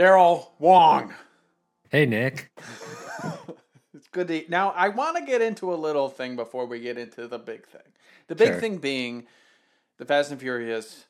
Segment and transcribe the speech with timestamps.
[0.00, 1.12] Daryl Wong.
[1.90, 2.50] Hey, Nick.
[3.92, 4.70] It's good to now.
[4.70, 7.82] I want to get into a little thing before we get into the big thing.
[8.28, 8.60] The big Sure.
[8.60, 9.26] thing being
[9.98, 11.04] the Fast and Furious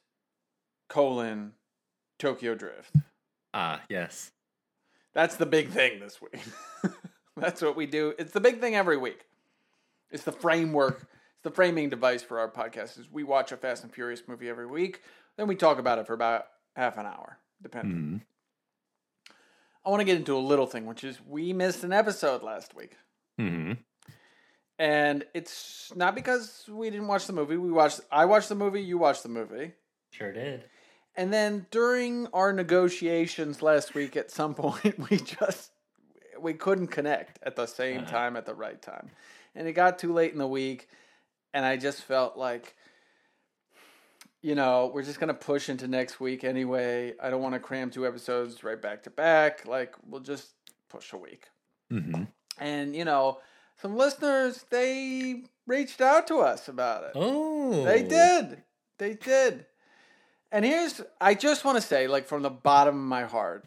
[0.89, 1.53] colon
[2.19, 2.97] Tokyo Drift.
[3.55, 4.33] Ah, yes.
[5.13, 6.43] That's the big thing this week.
[7.37, 8.15] That's what we do.
[8.19, 9.27] It's the big thing every week.
[10.11, 11.03] It's the framework.
[11.35, 12.99] It's the framing device for our podcast.
[12.99, 15.03] Is we watch a Fast and Furious movie every week,
[15.37, 17.97] then we talk about it for about half an hour, depending.
[17.97, 18.17] hmm
[19.85, 22.75] I want to get into a little thing, which is we missed an episode last
[22.75, 22.97] week.
[23.39, 23.73] hmm
[24.79, 27.57] And it's not because we didn't watch the movie.
[27.57, 29.73] We watched I watched the movie, you watched the movie.
[30.11, 30.65] Sure did.
[31.17, 35.71] And then during our negotiations last week at some point we just
[36.41, 38.11] we couldn't connect at the same Uh-huh.
[38.11, 39.11] time at the right time.
[39.55, 40.89] And it got too late in the week
[41.53, 42.77] and I just felt like
[44.43, 47.15] you know, we're just going to push into next week anyway.
[47.23, 49.67] I don't want to cram two episodes right back to back.
[49.67, 50.55] Like we'll just
[50.89, 51.49] push a week.
[51.91, 52.25] hmm
[52.59, 53.39] And you know,
[53.83, 57.13] some listeners they reached out to us about it.
[57.15, 58.63] Oh, They did.
[58.99, 59.67] They did.
[60.53, 63.67] And here's I just want to say, like from the bottom of my heart,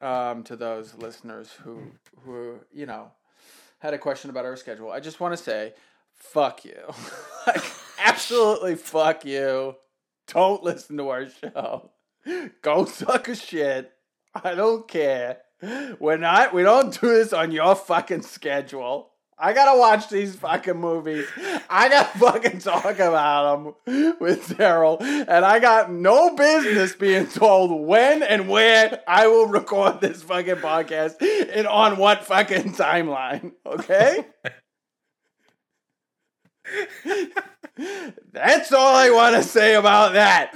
[0.00, 1.80] um, to those listeners who
[2.24, 3.10] who you know
[3.80, 4.90] had a question about our schedule.
[4.90, 5.74] I just want to say,
[6.14, 6.78] fuck you.
[7.46, 7.62] like
[7.98, 9.76] absolutely fuck you.
[10.28, 11.90] Don't listen to our show.
[12.62, 13.92] Go suck a shit.
[14.34, 15.38] I don't care.
[15.98, 19.10] We're not we don't do this on your fucking schedule.
[19.38, 21.26] I gotta watch these fucking movies.
[21.68, 27.86] I gotta fucking talk about them with Daryl, and I got no business being told
[27.86, 31.16] when and where I will record this fucking podcast
[31.54, 33.52] and on what fucking timeline.
[33.66, 34.26] Okay.
[38.32, 40.54] That's all I want to say about that.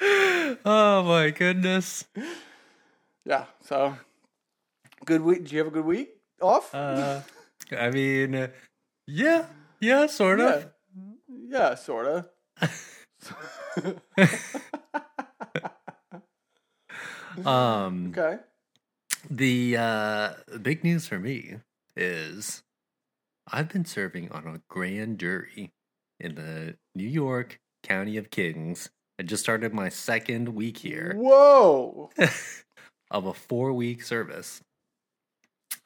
[0.64, 2.04] oh my goodness.
[3.24, 3.44] yeah.
[3.62, 3.96] So,
[5.04, 5.44] good week.
[5.44, 6.74] Did you have a good week off?
[6.74, 7.20] Uh,
[7.76, 8.48] I mean,
[9.06, 9.44] yeah,
[9.80, 10.46] yeah, sort yeah.
[10.54, 10.66] of.
[11.28, 12.28] Yeah, sort of.
[17.44, 18.38] Um, Okay.
[19.28, 21.56] the uh, big news for me
[21.96, 22.62] is
[23.50, 25.72] I've been serving on a grand jury
[26.20, 28.90] in the New York County of Kings.
[29.18, 32.10] I just started my second week here Whoa.
[33.10, 34.60] of a four week service.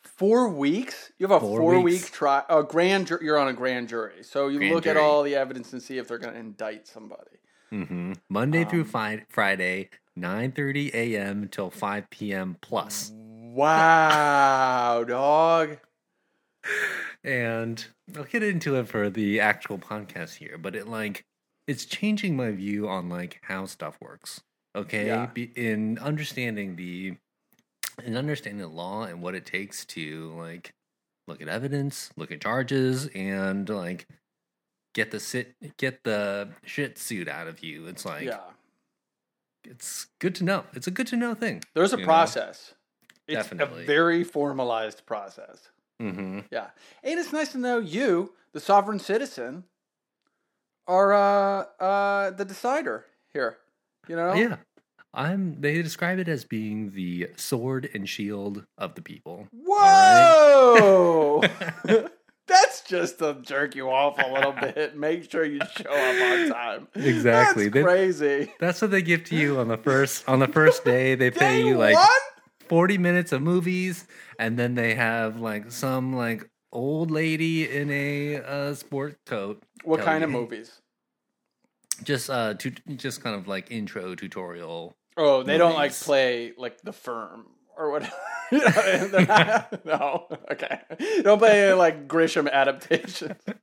[0.02, 1.12] Four weeks?
[1.18, 2.44] You have a Four four, week trial.
[2.48, 3.06] A grand.
[3.06, 5.80] Ju- you're on a grand jury, so you Grand look at all the evidence and
[5.80, 7.36] see if they're going to indict somebody.
[7.70, 11.48] hmm Monday through Um, fi- Friday, 9:30 a.m.
[11.48, 12.56] till 5 p.m.
[12.60, 13.12] plus.
[13.14, 15.78] Wow, dog.
[17.24, 17.84] And
[18.16, 21.24] I'll get into it for the actual podcast here, but it like
[21.66, 24.40] it's changing my view on like how stuff works.
[24.76, 25.26] Okay, Yeah.
[25.26, 27.14] Be- in understanding the
[28.04, 30.72] in understanding the law and what it takes to like
[31.26, 34.06] look at evidence, look at charges, and like
[34.94, 37.86] get the sit get the shit suit out of you.
[37.86, 38.38] It's like yeah,
[39.64, 40.64] it's good to know.
[40.72, 41.62] It's a good to know thing.
[41.74, 42.06] there's a you know?
[42.06, 42.74] process.
[43.26, 43.82] It's Definitely.
[43.82, 45.68] a very formalized process.
[46.00, 46.40] Mm-hmm.
[46.50, 46.68] Yeah,
[47.02, 49.64] and it's nice to know you, the sovereign citizen,
[50.86, 53.56] are uh uh the decider here.
[54.08, 54.32] You know?
[54.34, 54.56] Yeah.
[55.14, 59.48] I'm they describe it as being the sword and shield of the people.
[59.52, 61.42] Whoa!
[62.46, 64.96] That's just to jerk you off a little bit.
[64.96, 66.88] Make sure you show up on time.
[66.94, 67.64] Exactly.
[67.64, 68.52] That's They- crazy.
[68.60, 71.14] That's what they give to you on the first on the first day.
[71.14, 72.06] They pay Day you like one?
[72.68, 74.06] 40 minutes of movies
[74.38, 79.62] and then they have like some like old lady in a uh, sport coat.
[79.84, 80.80] What kind of movies?
[82.04, 84.96] Just uh tu- just kind of like intro tutorial.
[85.16, 88.12] Oh, they don't like play like The Firm or whatever.
[88.50, 90.80] You know, not- no, okay.
[91.22, 93.36] Don't play like Grisham adaptations.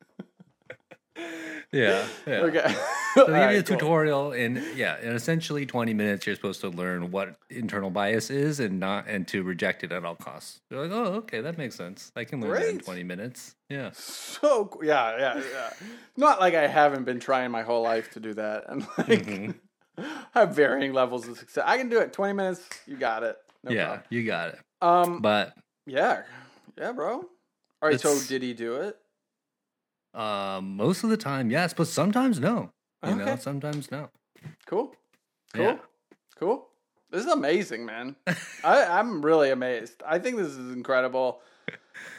[1.76, 2.08] Yeah.
[2.26, 2.34] yeah.
[2.42, 2.76] Okay.
[3.16, 6.70] So they give you a tutorial in yeah, in essentially 20 minutes you're supposed to
[6.70, 10.62] learn what internal bias is and not and to reject it at all costs.
[10.70, 12.12] You're like, "Oh, okay, that makes sense.
[12.16, 12.86] I can learn that in Great.
[12.86, 13.92] 20 minutes." Yeah.
[13.94, 15.74] So yeah, yeah, yeah.
[16.18, 19.56] Not like I haven't been trying my whole life to do that, and like Mhm.
[19.98, 21.64] I have varying levels of success.
[21.66, 22.12] I can do it.
[22.14, 23.38] Twenty minutes, you got it.
[23.64, 24.60] No yeah, you got it.
[24.82, 25.14] problem.
[25.16, 25.22] Um.
[25.22, 25.54] But
[25.86, 26.24] yeah.
[26.78, 27.14] Yeah, bro.
[27.82, 28.00] All right.
[28.00, 28.98] So It's- did he do it?
[30.16, 32.72] Um most of the time, yes, but sometimes no.
[33.06, 33.42] You know, Okay.
[33.42, 34.10] sometimes no.
[34.66, 34.96] Cool.
[35.54, 35.64] Cool.
[35.64, 35.78] Yeah.
[36.40, 36.68] Cool.
[37.12, 38.16] This is amazing, man.
[38.64, 40.02] I, I'm really amazed.
[40.06, 41.42] I think this is incredible.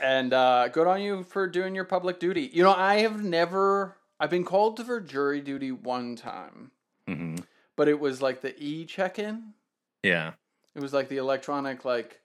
[0.03, 2.51] And uh, good on you for doing your public duty.
[2.53, 6.71] You know, I have never, I've been called for jury duty one time,
[7.09, 7.37] hmm
[7.77, 9.53] but it was like the e check in.
[10.03, 10.33] Yeah.
[10.75, 12.21] It was like the electronic, like,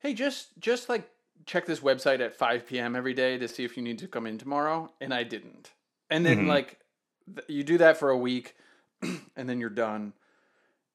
[0.00, 1.08] hey, just just like
[1.46, 2.94] check this website at 5 p.m.
[2.96, 5.72] every day to see if you need to come in tomorrow, and I didn't.
[6.10, 6.48] And then Mhm.
[6.48, 6.78] like
[7.34, 8.54] th- you do that for a week,
[9.02, 10.12] and then you're done.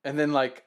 [0.03, 0.63] And then like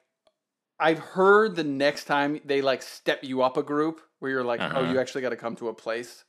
[0.79, 4.61] I've heard the next time they like step you up a group where you're like,
[4.61, 4.81] oh, Uh-huh.
[4.93, 6.25] you actually got to come to a place.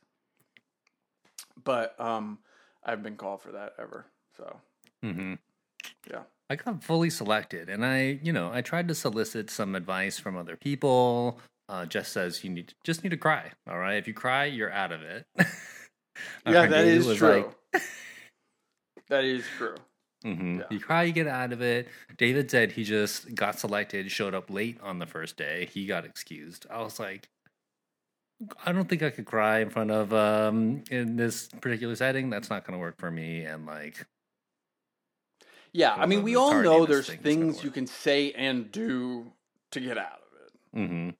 [1.64, 2.38] But um,
[2.84, 4.06] I've been called for that ever.
[4.36, 4.60] So
[5.04, 5.34] mm-hmm.
[6.10, 6.22] Yeah.
[6.50, 10.36] I got fully selected, and I, you know, I tried to solicit some advice from
[10.36, 11.38] other people.
[11.72, 13.50] Uh, just says you need just need to cry.
[13.66, 15.26] All right, if you cry, you're out of it.
[16.46, 17.50] Yeah, that is true.
[19.08, 19.76] that is true.
[20.22, 20.64] Yeah.
[20.68, 21.88] You cry, you get out of it.
[22.18, 25.68] David said he just got selected, showed up late on the first day.
[25.72, 26.66] He got excused.
[26.70, 27.30] I was like,
[28.66, 32.28] I don't think I could cry in front of um in this particular setting.
[32.28, 33.44] That's not going to work for me.
[33.44, 34.06] And like,
[35.72, 39.32] Yeah, I mean, we all know there's thing things you can say and do
[39.70, 40.88] to get out of it.
[40.88, 41.10] hmm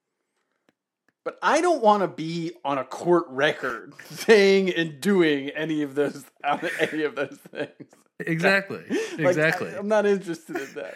[1.24, 5.94] But I don't want to be on a court record saying and doing any of
[5.94, 7.90] those any of those things.
[8.19, 9.70] exactly, Like, exactly.
[9.70, 10.94] I, am not interested in that.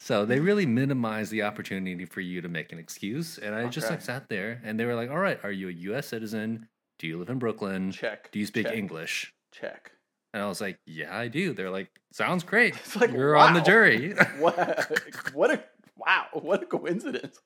[0.00, 3.38] So they really minimized the opportunity for you to make an excuse.
[3.38, 5.72] And I just like sat there and they were like, All right, are you a
[5.72, 6.68] US citizen?
[6.98, 7.90] Do you live in Brooklyn?
[7.90, 8.30] Check.
[8.30, 9.32] Do you speak check, English?
[9.52, 9.92] Check.
[10.32, 11.52] And I was like, Yeah, I do.
[11.52, 12.76] They're like, Sounds great.
[12.76, 14.14] It's like You're on the jury.
[14.38, 14.90] What?
[15.32, 15.64] What a
[15.96, 16.26] wow!
[16.32, 17.40] What a coincidence.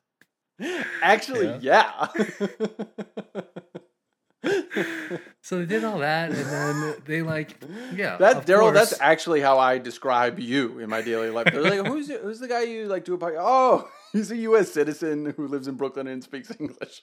[1.02, 2.08] Actually, yeah.
[5.43, 7.62] so they did all that and then they like
[7.94, 8.16] yeah.
[8.16, 11.49] That Daryl, that's actually how I describe you in my daily life.
[11.52, 13.38] They're like, who's the, who's the guy you like do a podcast?
[13.40, 14.70] Oh, he's a U.S.
[14.72, 17.02] citizen who lives in Brooklyn and speaks English.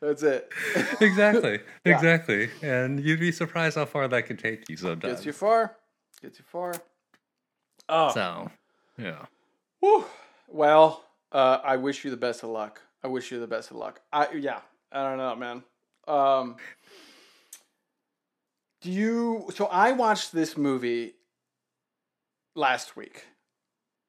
[0.00, 0.52] That's it.
[1.00, 1.60] exactly.
[1.84, 1.94] Yeah.
[1.94, 2.50] Exactly.
[2.62, 5.14] And you'd be surprised how far that can take you sometimes.
[5.14, 5.76] Gets you far.
[6.20, 6.74] Gets you far.
[7.88, 8.50] Oh, so
[8.98, 9.26] yeah.
[9.80, 10.04] Whew.
[10.48, 11.02] Well,
[11.32, 12.80] uh, I wish you the best of luck.
[13.02, 14.00] I wish you the best of luck.
[14.12, 14.60] I yeah.
[14.92, 15.62] I don't know, man.
[16.06, 16.56] Um,
[18.82, 19.48] do you?
[19.54, 21.14] So I watched this movie
[22.54, 23.24] last week.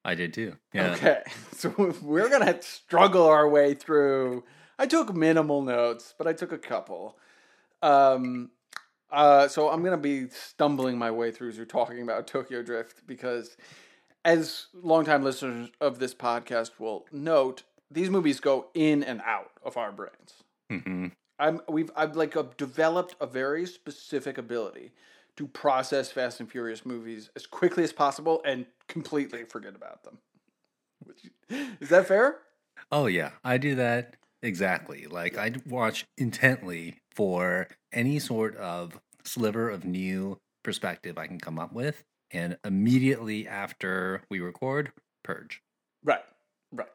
[0.04, 0.56] I did too.
[0.72, 0.92] Yeah.
[0.92, 1.22] Okay,
[1.52, 4.44] so we're gonna struggle our way through.
[4.78, 7.16] I took minimal notes, but I took a couple.
[7.80, 8.50] Um,
[9.10, 13.56] uh, so I'm gonna be stumbling my way through through talking about Tokyo Drift because,
[14.24, 19.76] as longtime listeners of this podcast will note, these movies go in and out of
[19.76, 20.42] our brains.
[20.70, 24.92] hmm I'm we've I've like developed a very specific ability
[25.36, 30.18] to process Fast and Furious movies as quickly as possible and completely forget about them.
[31.04, 31.30] Which-
[31.80, 32.38] Is that fair?
[32.92, 35.06] Oh yeah, I do that exactly.
[35.06, 41.58] Like I watch intently for any sort of sliver of new perspective I can come
[41.58, 44.92] up with, and immediately after we record,
[45.22, 45.62] purge.
[46.02, 46.24] Right.
[46.72, 46.88] Right.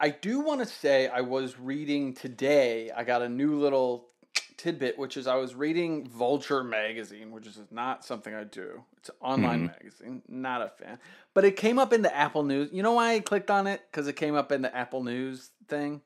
[0.00, 2.90] I do want to say I was reading today.
[2.90, 4.08] I got a new little
[4.56, 8.84] tidbit, which is I was reading Vulture magazine, which is not something I do.
[8.96, 10.22] It's an online magazine.
[10.28, 10.98] Not a fan,
[11.34, 12.70] but it came up in the Apple News.
[12.72, 13.82] You know why I clicked on it?
[13.90, 16.02] Because it came up in the Apple News thing.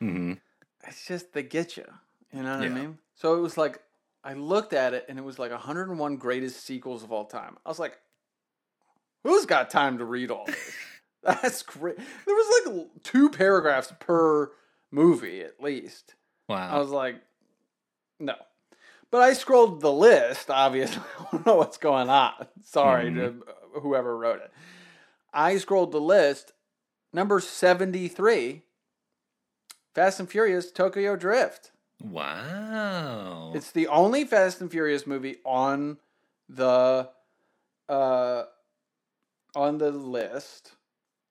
[0.00, 0.34] hmm
[0.86, 1.86] It's just they get you.
[2.32, 2.98] You know what I mean?
[3.14, 3.82] So it was like
[4.24, 7.56] I looked at it and it was like 101 greatest sequels of all time.
[7.64, 7.98] I was like,
[9.26, 10.72] who's got time to read all this?
[11.22, 11.96] That's great.
[11.96, 14.52] There was like two paragraphs per
[14.90, 16.14] movie at least.
[16.48, 16.76] Wow.
[16.76, 17.16] I was like,
[18.20, 18.34] no.
[19.10, 21.02] But I scrolled the list, obviously.
[21.20, 22.46] I don't know what's going on.
[22.62, 23.42] Sorry to
[23.82, 24.52] whoever wrote it.
[25.32, 26.52] I scrolled the list.
[27.12, 28.62] Number 73
[29.94, 31.70] Fast and Furious Tokyo Drift.
[32.02, 33.52] wow.
[33.54, 35.96] It's the only Fast and Furious movie on
[36.48, 37.08] the
[37.88, 38.42] uh
[39.56, 40.72] on the list.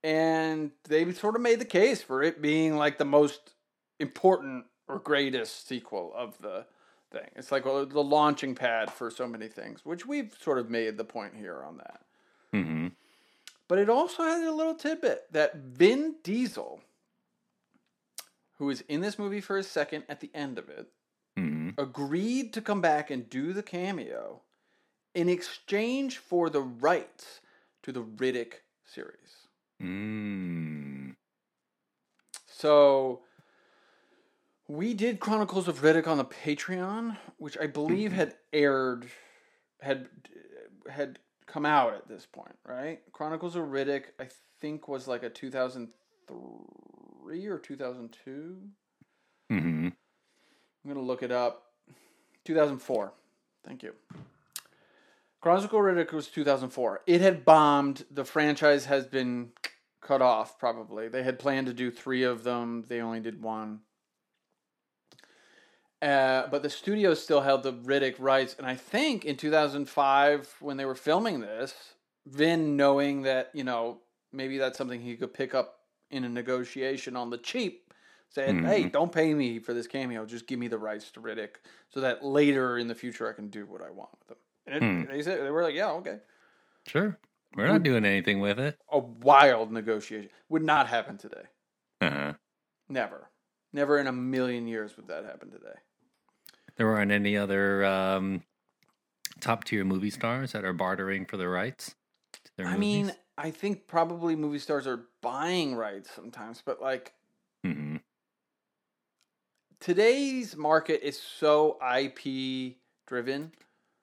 [0.03, 3.53] And they sort of made the case for it being like the most
[3.99, 6.65] important or greatest sequel of the
[7.11, 7.29] thing.
[7.35, 11.05] It's like the launching pad for so many things, which we've sort of made the
[11.05, 12.01] point here on that.
[12.51, 12.87] hmm
[13.67, 16.81] But it also had a little tidbit that Vin Diesel,
[18.57, 20.87] who is in this movie for a second at the end of it,
[21.37, 24.41] hmm agreed to come back and do the cameo
[25.13, 27.41] in exchange for the rights
[27.85, 29.47] to the Riddick series.
[29.81, 31.15] Mm.
[32.47, 33.21] So
[34.67, 39.05] we did Chronicles of Riddick on the Patreon, which I believe had aired
[39.81, 40.09] had
[40.89, 43.01] had come out at this point, right?
[43.11, 48.57] Chronicles of Riddick I think was like a 2003 or 2002.
[49.49, 49.93] hmm I'm
[50.91, 51.63] going to look it up.
[52.45, 53.11] 2004.
[53.63, 53.93] Thank you.
[55.45, 57.01] Chronicles of Riddick was 2004.
[57.05, 58.03] It had bombed.
[58.09, 59.51] The franchise has been
[60.01, 61.07] cut off, probably.
[61.07, 63.81] They had planned to do three of them, they only did one.
[66.01, 68.55] Uh, but the studio still held the Riddick rights.
[68.57, 71.75] And I think in 2005, when they were filming this,
[72.25, 73.99] Vin, knowing that, you know,
[74.33, 77.93] maybe that's something he could pick up in a negotiation on the cheap,
[78.29, 78.65] said, Mhm.
[78.65, 80.25] hey, don't pay me for this cameo.
[80.25, 81.57] Just give me the rights to Riddick
[81.89, 84.37] so that later in the future I can do what I want with them.
[84.67, 85.03] And it, Hmm.
[85.11, 86.19] they said, they were like, yeah, okay.
[86.87, 87.17] Sure.
[87.55, 88.77] We're not doing anything with it.
[88.91, 90.29] A wild negotiation.
[90.49, 91.43] Would not happen today.
[92.01, 92.33] Uh-huh.
[92.89, 93.29] Never.
[93.71, 95.75] Never in a million years would that happen today.
[96.75, 98.43] There aren't any other um,
[99.39, 101.95] top tier movie stars that are bartering for the rights.
[102.43, 103.11] to their I mean.
[103.37, 107.13] I think probably movie stars are buying rights sometimes, but like
[107.65, 107.99] Mhm.
[109.79, 113.51] today's market is so IP driven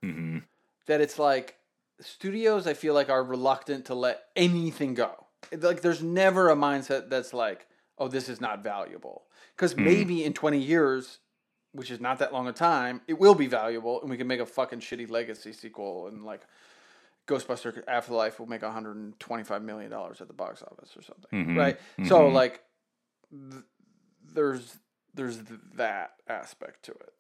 [0.05, 0.45] Mhm.
[0.87, 1.57] That it's like
[2.01, 5.27] studios I feel like are reluctant to let anything go.
[5.57, 7.67] Like there's never a mindset that's like,
[7.99, 9.25] oh, this is not valuable.
[9.57, 9.85] Because Hmm.
[9.85, 11.19] maybe in 20 years,
[11.73, 14.41] which is not that long a time, it will be valuable and we can make
[14.41, 16.43] a fucking shitty legacy sequel and like
[17.29, 21.31] Ghostbuster Afterlife will make 125 million dollars at the box office or something.
[21.33, 21.57] Mhm.
[21.57, 21.81] Right?
[22.05, 22.33] So Mhm.
[22.33, 22.63] like
[23.31, 23.63] th-
[24.35, 24.79] there's
[25.15, 27.13] there's th- that aspect to it.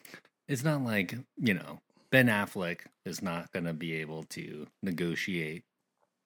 [0.49, 1.81] It's not like, you know,
[2.13, 5.65] Ben Affleck is not going to be able to negotiate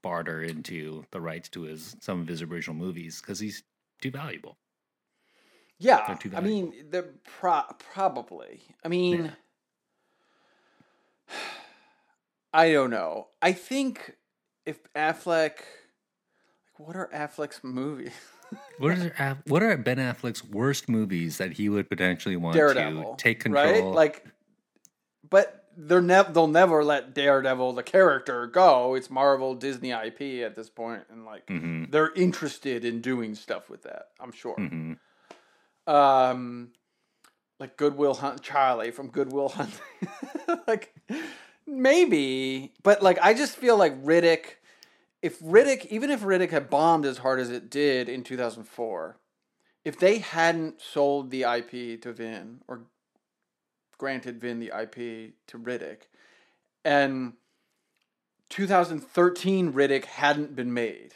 [0.03, 3.63] barter into the rights to his some of his original movies because he's
[4.03, 4.59] too valuable.
[5.79, 8.63] Yeah, too I mean, they're pro- probably.
[8.85, 9.33] I mean,
[12.53, 13.29] I don't know.
[13.41, 14.17] I think
[14.65, 15.67] if Affleck, like,
[16.79, 18.13] what are Affleck's movies?
[18.79, 23.23] What are what are Ben Affleck's worst movies that he would potentially want Daredevil, to
[23.23, 23.65] take control?
[23.65, 23.83] right?
[23.83, 24.25] Like,
[25.29, 28.95] but they're never they'll never let Daredevil the character go.
[28.95, 33.71] It's Marvel Disney IP at this point, and like hmm they're interested in doing stuff
[33.71, 34.07] with that.
[34.21, 34.55] I'm sure.
[34.57, 34.95] hmm
[35.87, 36.71] um
[37.61, 39.81] like goodwill hunt charlie from Good Will Hunting
[40.67, 40.95] like
[41.67, 44.57] maybe but like i just feel like riddick
[45.23, 49.19] if riddick even if riddick had bombed as hard as it did in 2004
[49.85, 52.83] if they hadn't sold the ip to vin or
[53.99, 54.95] granted vin the ip
[55.47, 56.03] to riddick
[56.85, 57.35] and
[58.51, 61.15] 2013 riddick hadn't been made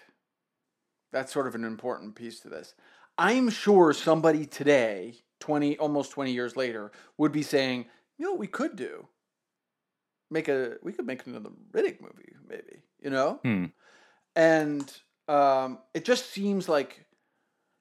[1.13, 2.75] that's sort of an important piece to this
[3.21, 7.85] I'm sure somebody today, 20 almost 20 years later, would be saying,
[8.17, 9.09] "You know what we could do?
[10.31, 13.67] Make a we could make another Riddick movie, maybe, you know?" Hmm.
[14.35, 14.91] And
[15.29, 17.05] um, it just seems like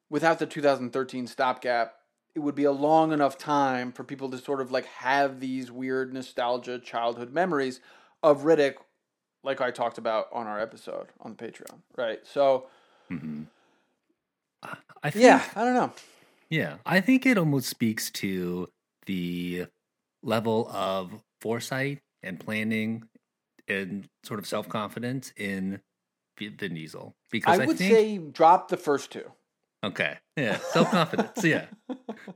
[0.10, 1.96] without the 2013 stopgap,
[2.40, 5.70] it would be a long enough time for people to sort of like have these
[5.70, 7.82] weird nostalgia childhood memories
[8.24, 8.76] of Riddick
[9.44, 12.20] like I talked about on our episode on the Patreon, right?
[12.24, 12.68] So,
[13.10, 13.44] hmm
[15.04, 15.92] I think, yeah, I don't know.
[16.50, 18.70] Yeah, I think it almost speaks to
[19.06, 19.68] the
[20.22, 23.04] level of foresight and planning
[23.70, 25.80] and sort of self confidence in
[26.38, 27.16] V- Vin Diesel.
[27.32, 29.32] Because I I, would think, say drop the first two.
[29.84, 31.66] Okay, yeah, self confidence, yeah.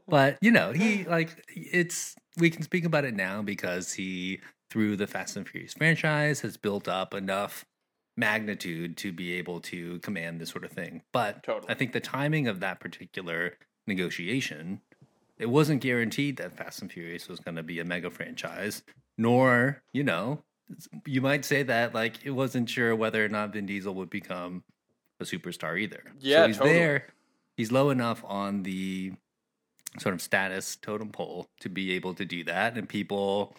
[0.08, 4.96] But you know, he like it's we can speak about it now because he through
[4.96, 7.66] the Fast and Furious franchise has built up enough
[8.18, 11.02] magnitude to be able to command this sort of thing.
[11.12, 11.72] But Totally.
[11.72, 13.58] I think the timing of that particular
[13.88, 14.82] negotiation,
[15.38, 18.84] it wasn't guaranteed that Fast and Furious was going to be a mega franchise,
[19.18, 20.44] nor, you know,
[21.06, 24.64] you might say that like it wasn't sure whether or not Vin Diesel would become
[25.20, 26.04] a superstar either.
[26.20, 26.74] Yeah, so he's totally.
[26.74, 27.08] there.
[27.58, 29.14] He's low enough on the
[30.00, 33.56] sort of status totem pole to be able to do that, and people,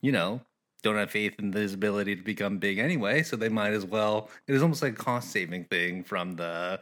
[0.00, 0.40] you know,
[0.82, 4.28] don't have faith in his ability to become big anyway, so they might as well.
[4.46, 6.80] It was almost like a cost saving thing from the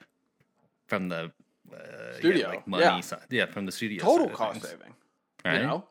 [0.86, 1.32] from the
[1.74, 3.00] uh, Studio, yeah, like money yeah.
[3.00, 4.02] side, yeah, from the studio.
[4.02, 4.94] Total cost things, saving.
[5.44, 5.60] right?
[5.60, 5.84] You know,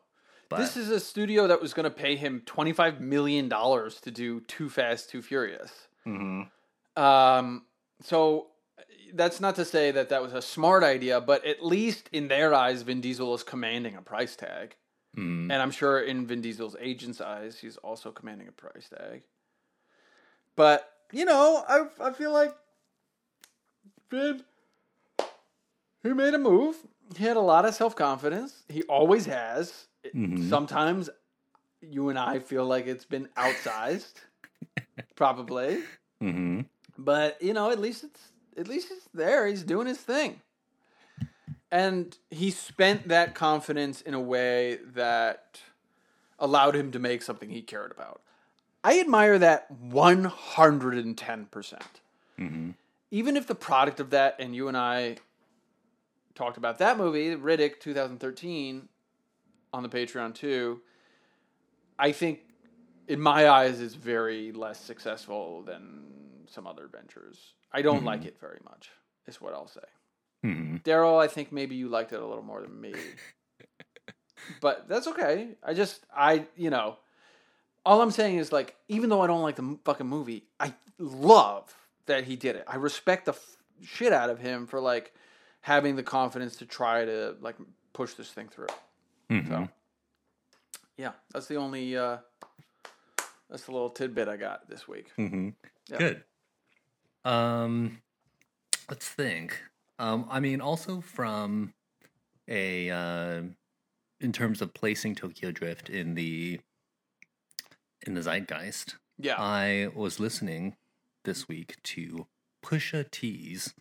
[0.48, 4.00] But, this is a studio that was going to pay him twenty five million dollars
[4.02, 5.72] to do Too Fast, Too Furious.
[6.06, 6.48] Mhm.
[6.96, 7.64] Um,
[8.00, 8.48] so
[9.12, 12.54] that's not to say that that was a smart idea, but at least in their
[12.54, 14.76] eyes, Vin Diesel is commanding a price tag,
[15.16, 15.50] Mhm.
[15.50, 19.22] and I'm sure in Vin Diesel's agent's eyes, he's also commanding a price tag.
[20.56, 22.54] But you know, I I feel like
[24.10, 24.44] Vin
[26.02, 26.76] he made a move.
[27.16, 28.62] He had a lot of self confidence.
[28.68, 29.86] He always has.
[30.14, 30.48] Mhm.
[30.48, 31.08] Sometimes
[31.80, 34.14] you and I feel like it's been outsized,
[35.16, 35.82] probably.
[36.22, 36.66] Mhm.
[36.98, 39.46] But you know, at least it's at least he's there.
[39.46, 40.40] He's doing his thing,
[41.70, 45.60] and he spent that confidence in a way that
[46.38, 48.20] allowed him to make something he cared about.
[48.82, 51.78] I admire that 110%.
[52.36, 52.70] hmm
[53.10, 55.16] Even if the product of that, and you and I
[56.34, 58.88] talked about that movie, Riddick 2013,
[59.72, 60.82] on the Patreon too,
[61.98, 62.40] I think
[63.08, 67.54] in my eyes is very less successful than some other ventures.
[67.74, 68.06] I don't Mhm.
[68.06, 68.90] like it very much,
[69.26, 69.80] is what I'll say.
[70.42, 72.94] hmm Daryl, I think maybe you liked it a little more than me.
[74.60, 75.56] but that's okay.
[75.62, 76.98] I just, I, you know,
[77.86, 81.74] all I'm saying is like, even though I don't like the fucking movie, I love
[82.06, 82.64] that he did it.
[82.68, 85.12] I respect the f- shit out of him for like
[85.62, 87.56] having the confidence to try to like
[87.92, 88.68] push this thing through.
[89.30, 89.68] hmm So,
[90.96, 92.18] yeah, that's the only, uh,
[93.50, 95.10] that's the little tidbit I got this week.
[95.16, 95.50] hmm
[95.88, 95.98] Yeah.
[95.98, 96.24] Good.
[97.24, 98.02] Um,
[98.88, 99.62] let's think.
[99.98, 101.72] Um, I mean, also from
[102.48, 103.42] a uh,
[104.20, 106.60] in terms of placing Tokyo Drift in the
[108.06, 109.36] in the zeitgeist, Yeah.
[109.38, 110.76] I was listening
[111.24, 112.26] this week to
[112.64, 113.74] Pusha T's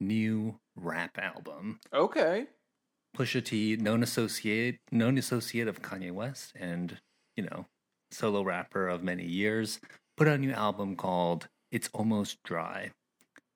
[0.00, 1.78] new rap album.
[1.92, 2.46] okay.
[3.16, 6.98] Pusha T, known associate, known associate of Kanye West, and
[7.36, 7.66] you know,
[8.10, 9.80] solo rapper of many years,
[10.16, 12.92] put out a new album called "It's Almost Dry,"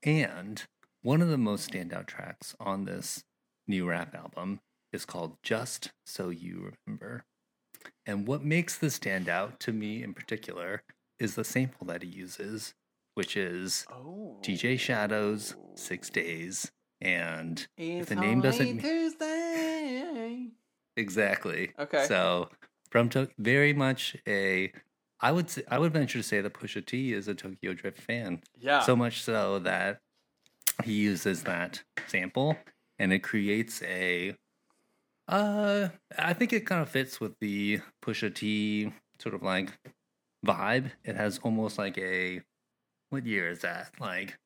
[0.02, 0.64] and
[1.02, 3.22] one of the most standout tracks on this
[3.68, 4.60] new rap album
[4.92, 7.24] is called "Just So You Remember."
[8.04, 10.82] And what makes this stand out to me in particular
[11.20, 12.74] is the sample that he uses,
[13.14, 14.38] which is Oh.
[14.42, 20.50] DJ Shadow's, Six Days, and It's the name doesn't Tuesday.
[20.96, 21.72] Exactly.
[21.78, 22.06] Okay.
[22.06, 22.50] So
[22.90, 24.72] from to- very much a,
[25.20, 28.00] I would say, I would venture to say that Pusha T is a Tokyo Drift
[28.00, 28.42] fan.
[28.58, 28.80] Yeah.
[28.80, 30.00] So much so that
[30.84, 32.56] he uses that sample
[32.98, 34.34] and it creates a.
[35.28, 39.72] Uh, I think it kind of fits with the Pusha T sort of like
[40.46, 40.90] vibe.
[41.04, 42.42] It has almost like a,
[43.10, 43.90] what year is that?
[43.98, 44.36] Like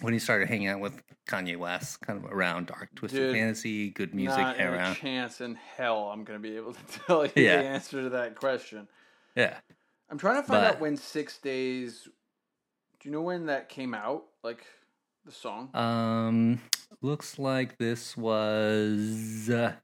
[0.00, 3.90] when he started hanging out with Kanye West, kind of around Dark Twisted Dude, Fantasy,
[3.90, 4.96] Good Music Not era.
[4.98, 7.58] chance in hell I'm going to be able to tell you Yeah.
[7.62, 8.88] the answer to that question.
[9.36, 9.58] Yeah.
[10.10, 12.08] I'm trying to find But- out when Six Days.
[13.00, 14.24] Do you know when that came out?
[14.42, 14.64] Like
[15.24, 15.70] the song?
[15.74, 16.60] Um,
[17.02, 19.74] looks like this was uh,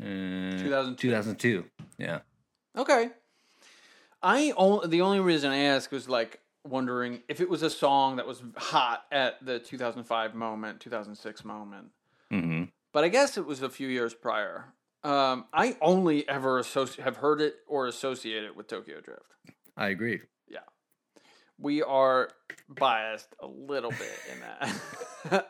[0.00, 0.96] uh, 2002.
[0.96, 1.64] 2002.
[1.98, 2.20] Yeah.
[2.76, 3.10] Okay.
[4.22, 8.16] I only the only reason I asked was like wondering if it was a song
[8.16, 11.88] that was hot at the 2005 moment, 2006 moment.
[12.30, 14.66] hmm But I guess it was a few years prior.
[15.08, 19.22] Um, I only ever associ- have heard it or associate it with Tokyo Drift.
[19.74, 20.20] I agree.
[20.46, 20.58] Yeah,
[21.58, 22.28] we are
[22.68, 24.40] biased a little bit in
[25.30, 25.46] that.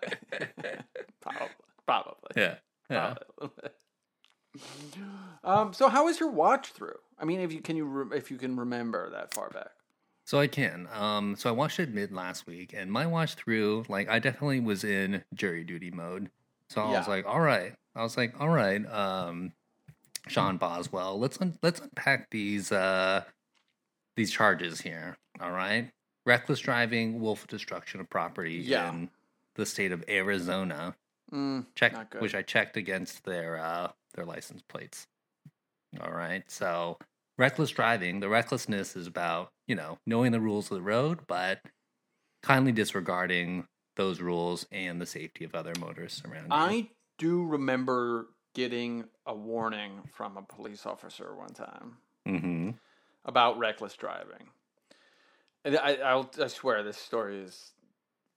[1.21, 1.49] probably.
[1.87, 2.31] Probably.
[2.37, 2.55] Yeah.
[2.88, 3.14] Yeah.
[3.37, 3.71] Probably.
[5.42, 6.99] um, so how was your watch through?
[7.18, 9.71] I mean, if you can you re- if you can remember that far back.
[10.25, 10.87] So I can.
[10.92, 14.61] Um, so I watched it mid last week, and my watch through, like, I definitely
[14.61, 16.31] was in jury duty mode.
[16.68, 17.75] So I was like, all right.
[17.98, 19.52] I was like, all right, um,
[20.28, 23.24] Sean Boswell, let's un- let's unpack these uh
[24.16, 25.16] these charges here.
[25.40, 25.90] All right,
[26.24, 28.90] reckless driving, willful destruction of property Yeah.
[28.90, 29.11] in
[29.56, 30.94] the state of Arizona.
[31.32, 35.06] Mm, Check, which I checked against their uh their license plates.
[36.00, 36.98] All right, so
[37.37, 38.20] reckless driving.
[38.20, 41.61] The recklessness is about you know knowing the rules of the road, but
[42.44, 46.48] kindly disregarding those rules and the safety of other motorists around you.
[46.52, 52.70] I do remember getting a warning from a police officer one time Mm-hmm.
[53.24, 54.48] about reckless driving.
[55.64, 57.72] And I, I'll, I swear this story is,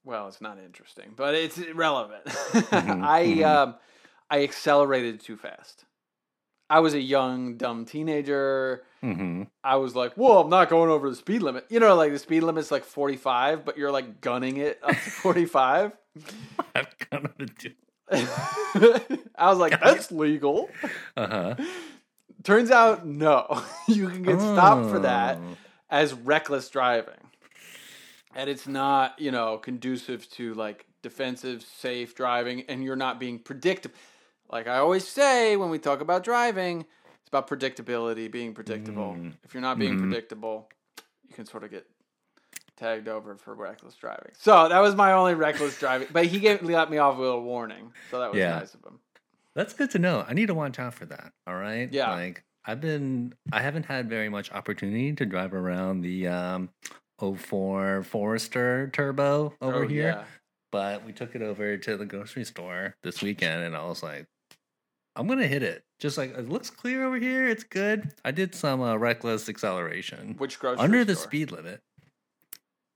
[0.04, 2.22] well, it's not interesting, but it's irrelevant.
[2.26, 3.44] I, mhm.
[3.44, 3.74] um,
[4.30, 5.84] I accelerated too fast.
[6.70, 8.82] I was a young, dumb teenager.
[9.02, 9.42] Mm-hmm.
[9.62, 11.66] I was like, whoa, I'm not going over the speed limit.
[11.68, 14.96] You know, like the speed limit's like 45, but you're like gunning it up to
[14.96, 15.92] 45.
[16.74, 17.70] I've kind of do.
[19.36, 20.68] I was like, that's legal.
[21.16, 21.54] Uh huh.
[22.42, 23.62] Turns out, no.
[23.88, 25.56] you can get stopped for that Oh.
[25.90, 27.14] as reckless driving.
[28.34, 33.38] And it's not, you know, conducive to like defensive, safe driving, and you're not being
[33.38, 33.94] predictable.
[34.50, 36.80] Like I always say when we talk about driving,
[37.20, 39.16] it's about predictability, being predictable.
[39.18, 39.34] Mm.
[39.44, 40.00] If you're not being Mhm.
[40.00, 40.68] predictable,
[41.28, 41.86] you can sort of get
[42.82, 44.32] tagged over for reckless driving.
[44.38, 46.08] So that was my only reckless driving.
[46.12, 48.58] But he gave let me off with a warning, so that was Yeah.
[48.58, 48.98] nice of him.
[49.54, 50.24] That's good to know.
[50.26, 51.32] I need to watch out for that.
[51.46, 51.90] All right.
[51.92, 52.10] Yeah.
[52.12, 56.70] Like I've been, I haven't had very much opportunity to drive around the um,
[57.20, 60.24] 04 Forester Turbo over Oh, here, yeah.
[60.70, 64.26] but we took it over to the grocery store this weekend, and I was like,
[65.16, 65.84] I'm gonna hit it.
[65.98, 68.12] Just like it looks clear over here, it's good.
[68.24, 71.80] I did some uh, reckless acceleration Which grocery under the speed limit.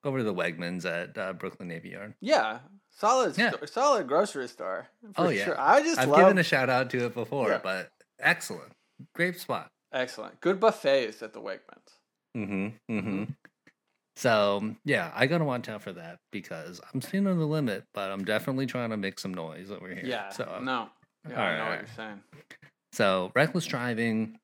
[0.03, 2.15] Go over to the Wegmans at uh, Brooklyn Navy Yard.
[2.21, 3.51] Yeah, solid, Yeah.
[3.51, 4.87] sto- solid grocery store.
[5.15, 5.45] For Oh, yeah.
[5.45, 5.61] sure.
[5.61, 7.61] I just I've love given a shout out to it before, Yeah.
[7.63, 8.73] but excellent,
[9.15, 9.71] great spot.
[9.93, 11.91] excellent, good buffets at the Wegmans.
[12.37, 12.95] Mm-hmm.
[12.99, 13.25] Mm-hmm.
[14.17, 18.11] So yeah, I gotta watch out for that because I'm staying on the limit, but
[18.11, 20.03] I'm definitely trying to make some noise over here.
[20.05, 20.89] Yeah, So no,
[21.29, 22.23] yeah, I know what you're saying.
[22.93, 24.39] So, reckless driving,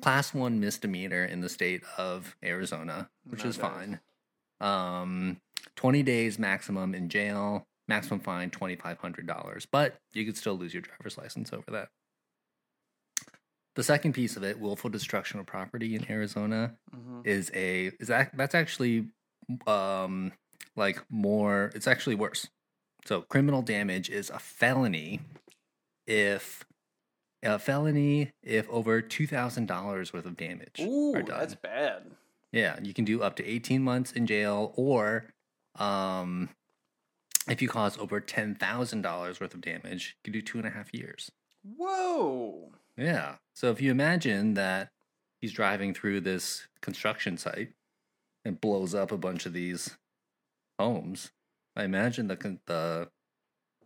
[0.00, 3.72] class one misdemeanor in the state of Arizona, which No is doubt.
[3.74, 4.00] fine.
[4.60, 5.38] Um,
[5.76, 11.18] 20 days maximum in jail, maximum fine $2,500, but you could still lose your driver's
[11.18, 11.88] license over that.
[13.74, 18.08] The second piece of it, willful destruction of property in Arizona, hmm is a is
[18.08, 19.08] that that's actually
[19.66, 20.30] um
[20.76, 22.48] like more it's actually worse.
[23.06, 25.20] So criminal damage is a felony
[26.06, 26.64] if
[27.42, 31.38] a felony if over two thousand dollars worth of damage Ooh, are done.
[31.40, 32.02] that's bad.
[32.54, 35.24] Yeah, you can do up to eighteen months in jail, or
[35.78, 36.50] um,
[37.48, 40.66] if you cause over ten thousand dollars worth of damage, you can do two and
[40.66, 41.30] a half years.
[41.76, 42.72] Whoa.
[42.96, 43.36] Yeah.
[43.54, 44.90] So if you imagine that
[45.40, 47.72] he's driving through this construction site
[48.44, 49.96] and blows up a bunch of these
[50.78, 51.32] homes,
[51.74, 53.08] I imagine the the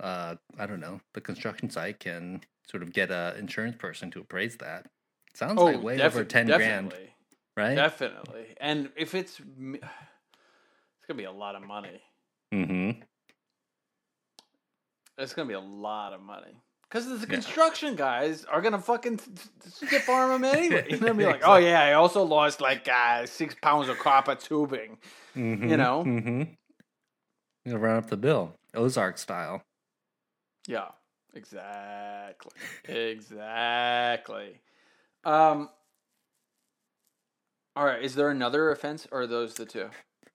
[0.01, 4.21] uh I don't know the construction site can sort of get an insurance person to
[4.21, 4.87] appraise that.
[5.35, 7.15] Sounds like way over defi- ten grand, definitely,
[7.59, 7.75] right?
[7.75, 12.01] Definitely, and if it's, it's gonna be a lot of money.
[12.55, 13.01] mm-hmm.
[15.19, 16.55] It's gonna be a lot of money.
[16.89, 17.35] Because the Yeah.
[17.35, 19.21] construction guys are gonna fucking
[19.67, 20.87] skip arm him anyway.
[20.89, 24.37] You're gonna be like, oh yeah, I also lost like uh, six pounds of copper
[24.37, 24.99] tubing.
[25.37, 25.69] mm-hmm.
[25.77, 26.05] know?
[26.07, 26.43] Mm-hmm.
[27.65, 29.63] You run up the bill, Ozark style.
[30.67, 30.89] Yeah,
[31.35, 32.53] exactly,
[32.85, 34.61] exactly.
[35.25, 35.69] Um.
[37.79, 39.89] All right, is there another offense, or are those the two?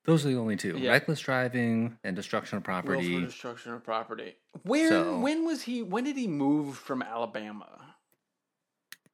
[0.06, 0.92] Those are the only two: Yeah.
[0.92, 3.10] reckless driving and destruction of property.
[3.12, 4.36] Willful destruction of property.
[4.64, 4.88] Where?
[4.88, 5.82] So- when was he?
[5.84, 7.96] When did he move from Alabama?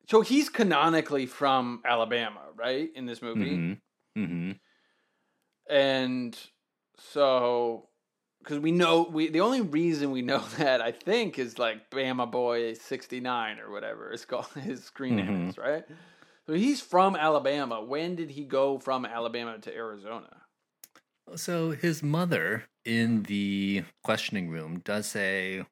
[0.07, 2.91] So he's canonically from Alabama, right?
[2.95, 3.57] In this movie,
[4.15, 4.21] Mm-hmm.
[4.23, 4.51] Mm-hmm.
[5.73, 6.37] and
[6.99, 7.87] so
[8.43, 12.29] because we know we the only reason we know that I think is like Bama
[12.29, 15.49] Boy sixty nine or whatever it's called his screen name Mhm.
[15.49, 15.83] is right.
[16.49, 17.79] So he's from Alabama.
[17.83, 20.41] When did he go from Alabama to Arizona?
[21.35, 25.63] So his mother in the questioning room does say,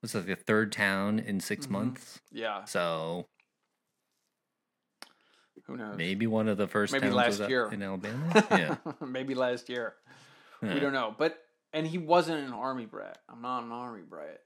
[0.00, 1.70] "What's like the third town in 6 Mhm.
[1.70, 3.28] months?" Yeah, So
[5.66, 5.98] who knows?
[5.98, 7.70] maybe one of the first Maybe towns last was year.
[7.70, 8.32] in Alabama.
[8.52, 8.76] Yeah,
[9.06, 9.96] maybe last year.
[10.62, 10.72] Yeah.
[10.72, 13.18] We don't know, but and he wasn't an army brat.
[13.28, 14.40] I'm not an army brat.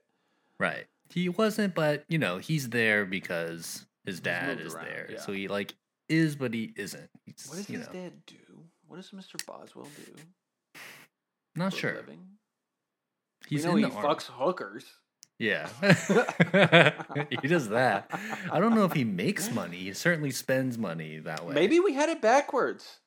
[0.59, 0.87] right.
[1.11, 5.07] He wasn't, but you know, he's there because his dad is around, there.
[5.11, 5.19] yeah.
[5.19, 5.73] So he like
[6.09, 7.09] is, but he isn't.
[7.25, 8.37] He's, What does his know, dad do?
[8.87, 9.43] What does Mr.
[9.45, 10.81] Boswell do?
[11.55, 11.95] not sure.
[11.95, 12.19] living?
[13.47, 14.85] He's we know in he fucks hookers.
[15.39, 15.67] Yeah.
[17.41, 18.11] he does that.
[18.51, 19.77] I don't know if he makes money.
[19.77, 21.55] He certainly spends money that way.
[21.55, 22.99] Maybe we had it backwards.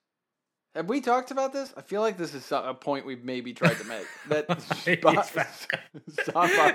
[0.74, 1.72] Have we talked about this?
[1.76, 4.06] I feel like this is a point we've maybe tried to make.
[4.28, 4.88] That it's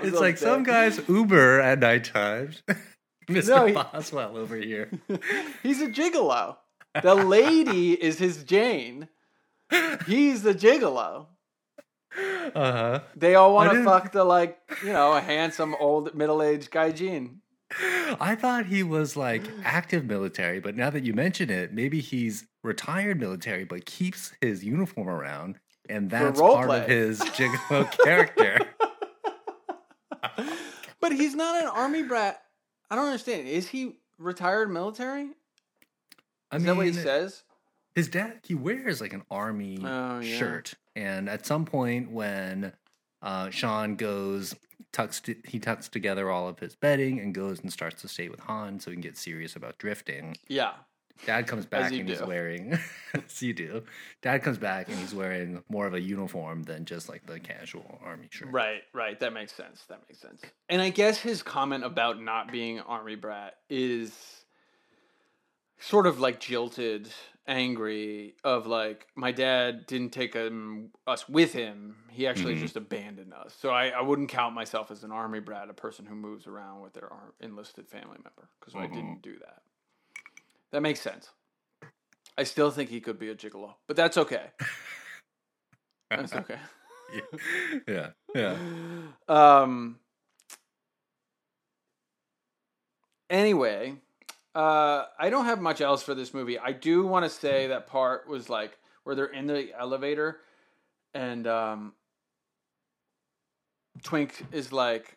[0.04, 2.62] it's like some guys Uber at night times.
[3.30, 3.48] Mr.
[3.48, 4.90] No, he- Boswell over here.
[5.62, 6.56] He's a gigolo.
[7.02, 9.08] The lady is his Jane.
[10.06, 11.26] He's the gigolo.
[12.16, 13.00] Uh huh.
[13.14, 16.90] They all want to didn't- fuck the like, you know, a handsome old middle-aged guy
[16.90, 17.40] Gene.
[18.20, 22.46] I thought he was like active military, but now that you mention it, maybe he's
[22.64, 26.80] retired military but keeps his uniform around, and that's role part play.
[26.82, 28.58] of his gigolo character.
[31.00, 32.42] But he's not an army brat.
[32.90, 33.46] I don't understand.
[33.48, 35.30] Is he retired military?
[36.50, 37.44] I Is that what he says?
[37.94, 40.38] his dad he wears like an army Oh, yeah.
[40.38, 42.72] shirt and at some point when
[43.22, 44.54] uh, sean goes
[44.92, 48.40] tucks he tucks together all of his bedding and goes and starts to stay with
[48.40, 50.72] han so he can get serious about drifting Yeah.
[51.26, 52.78] Dad comes back and he's wearing
[53.14, 53.82] as you do
[54.22, 57.98] dad comes back and he's wearing more of a uniform than just like the casual
[58.02, 59.18] army shirt Right, right.
[59.20, 59.84] That makes sense.
[59.88, 60.42] That makes sense.
[60.68, 64.44] And I guess his comment about not being army brat is
[65.78, 67.08] sort of like jilted,
[67.46, 71.96] angry, of like, my dad didn't take um, us with him.
[72.10, 72.60] He actually Mhm.
[72.60, 73.54] just abandoned us.
[73.58, 76.80] So I, I wouldn't count myself as an army brat, a person who moves around
[76.80, 78.94] with their enlisted family member, because I Mhm.
[78.94, 79.62] didn't do that.
[80.72, 81.30] That makes sense.
[82.38, 84.46] I still think he could be a gigolo, but that's okay.
[86.10, 86.58] That's okay.
[87.88, 88.56] yeah yeah
[89.28, 89.98] Um,
[93.30, 93.94] Anyway,
[94.56, 96.58] uh, I don't have much else for this movie.
[96.58, 100.40] I do want to say that part was like where they're in the elevator,
[101.14, 101.92] and um,
[104.02, 105.16] Twink is like,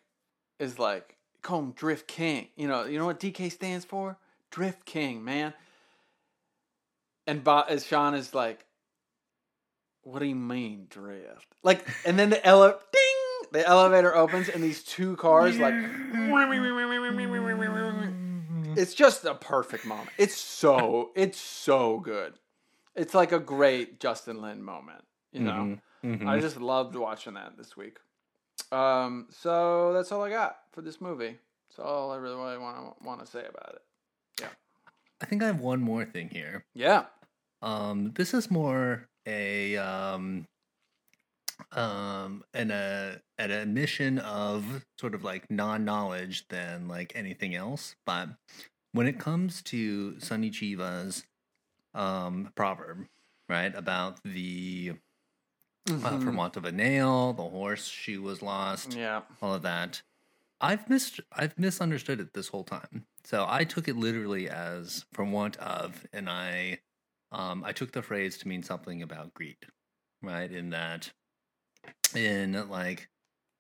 [0.59, 2.49] is like, him Drift King.
[2.55, 4.17] You know, you know what DK stands for?
[4.53, 5.53] Drift King, man.
[7.25, 8.65] And Bo- as Sean is like,
[10.03, 11.47] what do you mean drift?
[11.63, 15.73] Like, and then the ele- ding, the elevator opens, and these two cars like,
[18.77, 20.09] it's just a perfect moment.
[20.17, 22.33] It's so, it's so good.
[22.95, 25.79] It's like a great Justin Lin moment, you know.
[26.03, 26.27] Mhm.
[26.27, 27.97] I just loved watching that this week.
[28.71, 31.39] Um, so that's all I got for this movie.
[31.69, 33.81] That's all I really want to want to say about it.
[35.23, 36.65] I think I have one more thing here.
[36.75, 37.05] Yeah.
[37.61, 40.45] Um, this is more a um,
[41.71, 47.95] um, an uh, an admission of sort of like non-knowledge than like anything else.
[48.05, 48.29] But
[48.91, 51.23] when it comes to Sonny Chiba's
[51.93, 53.07] um proverb,
[53.47, 54.95] right about the
[55.89, 56.35] uh, for Mhm.
[56.35, 59.21] want of a nail, the horse she was lost, Yeah.
[59.41, 60.01] all of that.
[60.59, 63.05] I've missed I've misunderstood it this whole time.
[63.25, 66.79] So I took it literally as from want of, and I
[67.31, 69.57] um I took the phrase to mean something about greed,
[70.21, 70.51] right?
[70.51, 71.11] In that,
[72.15, 73.09] in like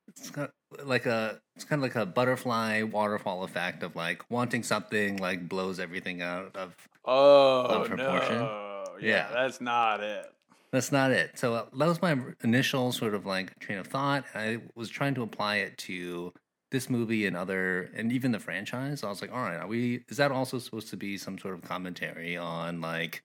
[0.07, 4.29] it's kind of like a it's kind of like a butterfly waterfall effect of like
[4.29, 8.37] wanting something like blows everything out of Oh Of proportion?
[8.37, 8.83] no.
[9.01, 9.29] Yeah, Yeah.
[9.33, 10.31] that's not it.
[10.71, 11.37] That's not it.
[11.37, 14.25] So uh, that was my initial sort of like train of thought.
[14.33, 16.33] I was trying to apply it to
[16.73, 19.03] this movie and other, and even the franchise.
[19.03, 20.03] I was like, all right, are we?
[20.09, 23.23] Is that also supposed to be some sort of commentary on like,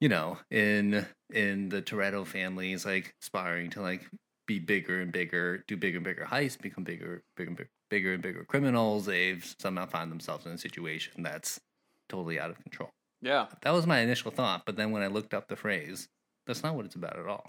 [0.00, 4.10] you know, in in the Toretto families, like aspiring to like
[4.46, 8.12] be bigger and bigger, do bigger and bigger heists, become bigger, bigger and bigger, bigger
[8.14, 9.06] and bigger criminals.
[9.06, 11.60] They've somehow found themselves in a situation that's
[12.08, 12.90] totally out of control.
[13.22, 13.46] Yeah.
[13.62, 16.08] That was my initial thought, but then when I looked up the phrase,
[16.46, 17.48] that's not what it's about at all.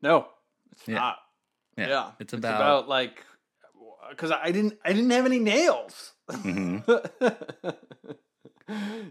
[0.00, 0.28] No,
[0.72, 0.94] it's Yeah.
[0.94, 1.18] not.
[1.76, 2.08] Yeah, Yeah.
[2.18, 3.24] it's It's about- about like
[4.10, 6.12] because I didn't I didn't have any nails.
[6.28, 6.82] Mhm.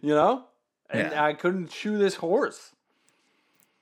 [0.01, 0.45] you know?
[0.89, 1.23] And Yeah.
[1.23, 2.73] I couldn't shoe this horse.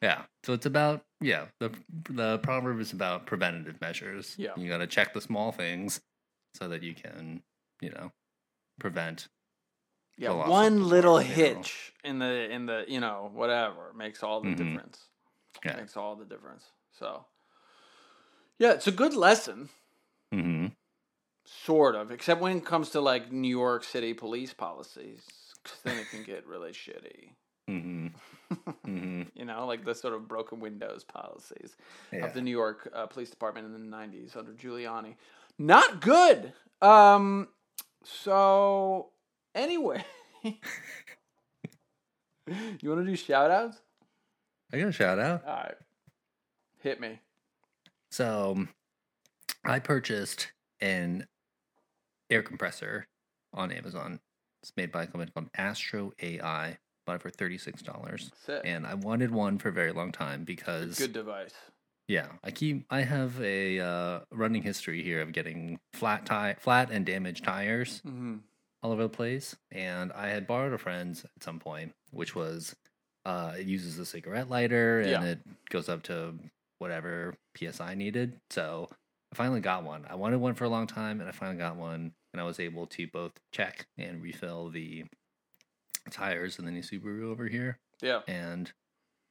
[0.02, 1.72] Yeah, so it's about yeah the
[2.10, 4.36] the proverb is about preventative measures.
[4.38, 4.52] Yeah.
[4.56, 6.02] you got to check the small things
[6.54, 7.42] so that you can
[7.82, 8.12] you know
[8.80, 9.28] prevent.
[10.20, 11.24] Yeah, one little know.
[11.24, 14.58] hitch in the in the you know whatever makes all the Mhm.
[14.58, 15.10] difference.
[15.66, 15.78] Yeah.
[15.78, 16.72] Makes all the difference.
[16.92, 17.26] So,
[18.60, 19.70] yeah, it's a good lesson,
[20.32, 20.68] hmm
[21.46, 25.22] sort of, except when it comes to like New York City police policies,
[25.64, 27.32] 'cause then it can get really shitty.
[27.68, 28.08] hmm
[28.86, 31.76] hmm You know, like the sort of broken windows policies
[32.12, 32.26] Yeah.
[32.26, 35.16] of the New York uh, Police Department in the '90s under Giuliani.
[35.58, 36.54] Not good.
[36.82, 37.48] Um.
[38.04, 39.12] So
[39.56, 40.04] anyway,
[40.44, 40.54] you
[42.90, 43.78] want to do shout outs?
[44.72, 45.44] I got a shout out.
[45.46, 45.76] All right.
[46.82, 47.20] Hit me.
[48.12, 48.68] So,
[49.66, 51.28] I purchased an
[52.30, 53.08] air compressor
[53.54, 54.20] on Amazon.
[54.64, 56.78] It's made by a company called Astro AI.
[57.06, 58.32] Bought it for thirty six dollars.
[58.66, 61.54] And I wanted one for a very long time because Good device.
[62.10, 66.92] yeah, I keep I have a uh, running history here of getting flat tire, flat
[66.92, 68.36] and damaged tires Mm-hmm.
[68.84, 72.76] all over the place, and I had borrowed a friend's at some point, which was
[73.26, 75.24] uh, it uses a cigarette lighter and Yeah.
[75.24, 75.40] it
[75.70, 76.34] goes up to
[76.80, 78.40] whatever psi needed.
[78.50, 78.88] So
[79.32, 80.06] I finally got one.
[80.10, 82.60] I wanted one for a long time, and I finally got one, and I was
[82.60, 85.06] able to both check and refill the
[86.10, 88.22] tires in the new Subaru over here Yeah.
[88.30, 88.72] and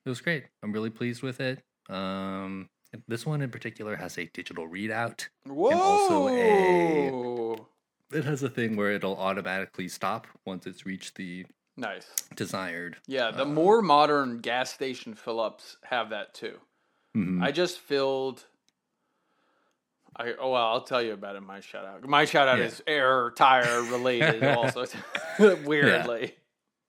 [0.05, 0.45] it was great.
[0.63, 1.63] I'm really pleased with it.
[1.89, 2.69] Um,
[3.09, 5.29] this one in particular has a digital readout.
[5.47, 5.71] Whoa.
[5.71, 11.47] also a- It has a thing where it'll automatically stop once it's reached the
[11.79, 12.07] nice.
[12.35, 12.99] desired.
[13.07, 16.61] Yeah, the Uh, more modern gas station fill ups have that too.
[17.17, 17.43] Mhm.
[17.43, 18.45] I just filled.
[20.17, 21.43] I oh well, I'll tell you about it.
[21.43, 22.07] My shout out.
[22.09, 22.65] My shout out Yeah.
[22.67, 24.43] is air tire related.
[24.45, 24.87] also,
[25.65, 26.35] weirdly.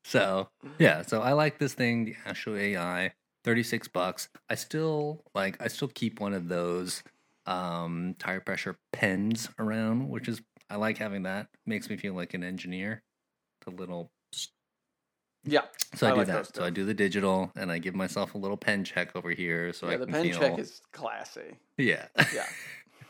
[0.04, 3.14] So yeah, so I like this thing, the Astro AI,
[3.44, 4.30] thirty six bucks.
[4.50, 5.62] I still like.
[5.62, 7.04] I still keep one of those
[7.46, 11.48] um, tire pressure pens around, which is I like having that.
[11.66, 13.04] Makes me feel like an engineer.
[13.66, 14.12] The little
[15.48, 15.62] Yeah,
[15.96, 16.56] So I, I do like that.
[16.56, 19.72] So I do the digital, and I give myself a little pen check over here.
[19.74, 19.94] So yeah.
[19.94, 21.56] I The pen feel, check is classy.
[21.78, 22.46] yeah, Yeah,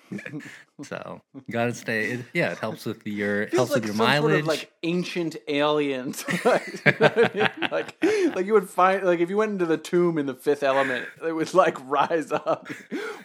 [0.84, 1.22] so
[1.52, 2.12] gotta stay.
[2.12, 4.32] It, yeah, it helps with your feels helps like with your mileage.
[4.32, 6.24] sort of like ancient aliens.
[6.46, 7.70] like, you know I mean?
[7.72, 7.96] like,
[8.36, 11.08] like you would find like if you went into the tomb in the Fifth Element,
[11.26, 12.70] it would like rise up.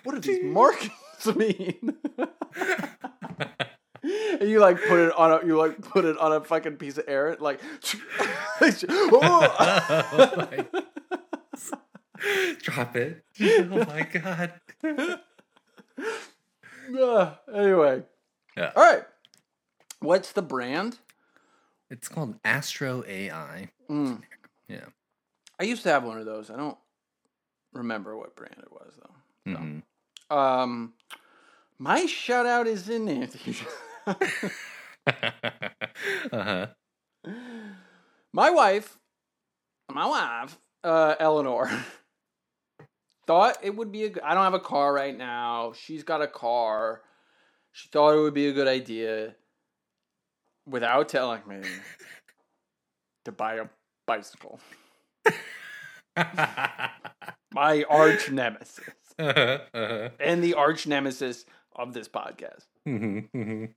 [0.03, 0.93] What do these markings
[1.37, 1.99] mean?
[4.41, 6.99] and you like put it on a you like put it on a fucking piece
[6.99, 7.61] of air like
[8.91, 10.49] Oh
[12.63, 13.25] Drop it.
[13.41, 14.53] Oh my god.
[17.01, 18.03] Uh, anyway
[18.57, 18.73] Yeah.
[18.77, 19.05] all right
[20.01, 20.99] what's the brand
[21.91, 23.69] It's called Astro AI.
[23.91, 24.23] Mm.
[24.69, 24.87] Yeah.
[25.59, 26.77] i used to have one of those i don't
[27.73, 29.83] remember what brand it was though Mhm.
[30.31, 30.93] um
[31.79, 33.27] my shout out is in there
[36.33, 36.67] uh-huh.
[38.33, 38.99] my wife
[39.91, 41.71] my wife uh eleanor
[43.27, 46.21] thought it would be a good i don't have a car right now she's got
[46.23, 47.03] a car
[47.71, 49.35] she thought it would be a good idea
[50.67, 51.61] without telling me
[53.25, 53.67] to buy a
[54.07, 54.59] bicycle
[57.55, 58.85] my arch nemesis
[59.19, 59.59] uh-huh.
[59.73, 60.09] Uh-huh.
[60.19, 61.45] and the arch nemesis
[61.77, 63.31] of this podcast Mhm.
[63.31, 63.75] Mhm.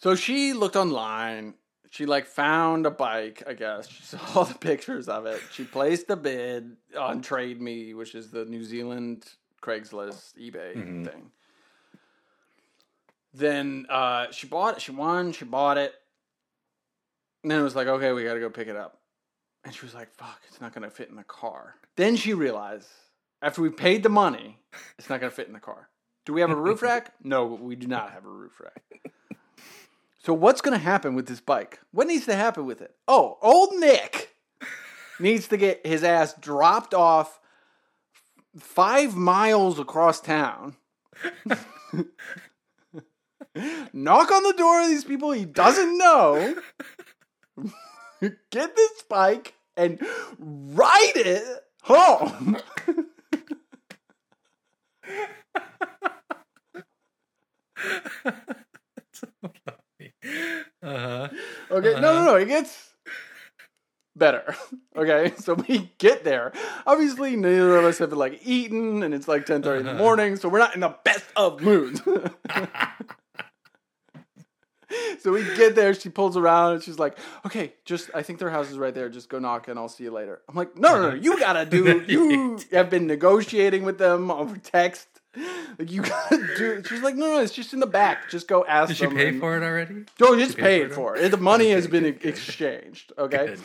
[0.00, 1.54] So she looked online.
[1.90, 3.88] She like found a bike, I guess.
[3.88, 5.40] She saw the pictures of it.
[5.52, 9.26] She placed a bid on Trade Me, which is the New Zealand
[9.62, 11.04] Craigslist eBay Mhm.
[11.04, 11.30] thing.
[13.34, 14.82] Then uh, she bought it.
[14.82, 15.32] She won.
[15.32, 15.94] She bought it.
[17.42, 18.98] And then it was like, okay, we got to go pick it up.
[19.64, 21.74] And she was like, fuck, it's not going to fit in the car.
[21.96, 22.88] Then she realized,
[23.42, 24.58] after we paid the money,
[24.98, 25.88] it's not going to fit in the car.
[26.24, 27.12] Do we have a roof rack?
[27.22, 28.82] No, we do not have a roof rack.
[30.22, 31.80] So what's going to happen with this bike?
[31.92, 32.94] What needs to happen with it?
[33.08, 34.36] Oh, old Nick
[35.20, 37.40] needs to get his ass dropped off
[38.58, 40.76] five miles across town.
[43.92, 46.54] Knock on the door of these people he doesn't know.
[48.20, 49.98] Get this bike and
[50.38, 51.42] ride it
[51.82, 52.58] home.
[59.12, 60.12] so funny.
[60.82, 61.28] Uh-huh.
[61.80, 62.00] Okay, uh-huh.
[62.00, 62.36] no, no, no.
[62.36, 62.90] It gets
[64.16, 64.54] better.
[64.96, 66.52] Okay, so we get there.
[66.84, 70.02] Obviously, neither of us have like eaten, and it's like ten thirty in the uh-huh.
[70.02, 72.02] morning, so we're not in the best of moods.
[75.20, 75.94] so we get there.
[75.94, 77.16] She pulls around, and she's like,
[77.46, 79.08] "Okay, just I think their house is right there.
[79.08, 81.14] Just go knock, and I'll see you later." I'm like, "No, no, no.
[81.14, 82.02] You gotta do.
[82.06, 85.19] You have been negotiating with them over text."
[85.78, 86.82] Like you gotta do.
[86.84, 88.28] She's like, no, no, it's just in the back.
[88.30, 89.14] Just go ask Did she them.
[89.16, 90.04] pay and- for it already?
[90.20, 91.30] Oh, it's paid paid for for it.
[91.30, 93.12] The money has been exchanged.
[93.16, 93.56] Okay.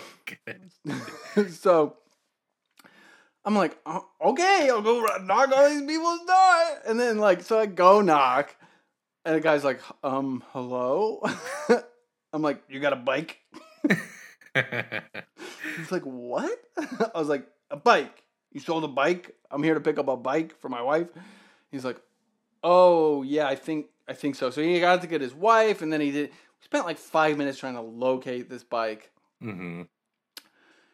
[0.45, 0.71] Good,
[1.35, 1.51] good.
[1.53, 1.97] so
[3.43, 6.63] I'm like, "Oh, okay, I'll go knock on these people's door.
[6.87, 8.55] And then like, so I go knock,
[9.23, 11.23] and the guy's like, um, hello.
[12.33, 13.39] I'm like, you got a bike?
[14.55, 16.57] He's like, what?
[16.77, 18.23] I was like, a bike.
[18.51, 19.35] You sold a bike?
[19.51, 21.07] I'm here to pick up a bike for my wife.
[21.75, 22.01] He's like,
[22.63, 24.49] oh yeah, I think I think so.
[24.49, 26.29] So he got to get his wife, and then he did.
[26.29, 29.11] We spent like five minutes trying to locate this bike
[29.43, 29.83] mm-hmm.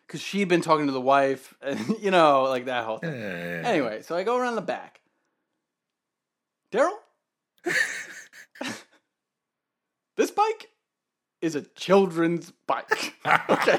[0.06, 3.13] because she'd been talking to the wife, and you know, like that whole thing.
[3.13, 3.62] Anyway.
[3.65, 5.02] Anyway, so I go around the back.
[6.72, 6.91] Daryl,
[10.15, 10.70] this bike
[11.41, 13.15] is a children's bike.
[13.50, 13.78] Okay.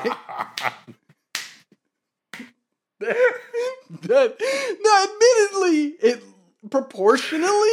[4.03, 4.37] that,
[4.81, 6.23] now, admittedly, it
[6.71, 7.69] proportionally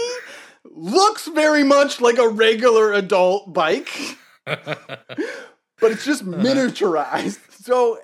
[0.65, 7.39] looks very much like a regular adult bike, but it's just miniaturized.
[7.63, 7.99] So,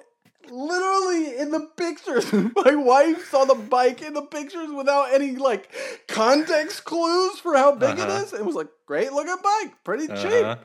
[0.50, 5.72] literally, in the pictures, my wife saw the bike in the pictures without any like
[6.08, 8.12] context clues for how big Uh-huh.
[8.12, 10.56] it is, and was like, "Great looking bike, pretty cheap." Uh-huh.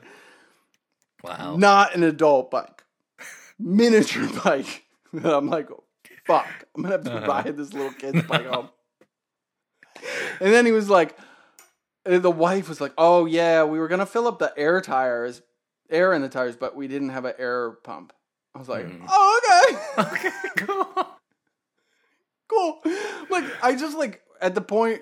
[1.23, 1.55] Wow.
[1.55, 2.83] Not an adult bike,
[3.59, 4.85] miniature bike.
[5.23, 5.67] I'm like,
[6.25, 7.27] fuck, I'm gonna have to Uh-huh.
[7.27, 8.69] buy this little kid's bike home.
[10.39, 11.15] And then he was like,
[12.03, 15.41] the wife was like, oh yeah, we were gonna fill up the air tires,
[15.89, 18.11] air in the tires, but we didn't have an air pump.
[18.55, 19.05] I was like, Mhm.
[19.07, 19.39] oh
[19.97, 20.87] okay, Okay, cool.
[22.49, 22.81] cool.
[23.29, 25.01] Like I just like at the point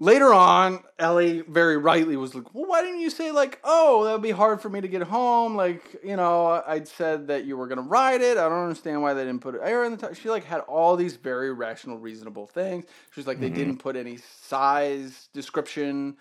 [0.00, 4.12] later on, Ellie very rightly was like, "Well, why didn't you say like, oh, that
[4.12, 5.56] would be hard for me to get home?
[5.56, 8.36] Like, you know, I'd said that you were gonna ride it.
[8.36, 10.60] I don't understand why they didn't put it air in the tire." She like had
[10.62, 12.84] all these very rational, reasonable things.
[13.12, 13.54] She was like, they Mhm.
[13.54, 16.16] didn't put any size description